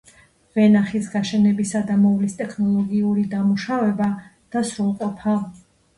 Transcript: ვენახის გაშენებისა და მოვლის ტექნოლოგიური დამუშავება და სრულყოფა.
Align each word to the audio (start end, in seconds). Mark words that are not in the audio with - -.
ვენახის 0.59 1.09
გაშენებისა 1.15 1.81
და 1.91 1.97
მოვლის 2.05 2.35
ტექნოლოგიური 2.41 3.27
დამუშავება 3.35 4.09
და 4.57 4.65
სრულყოფა. 4.71 5.37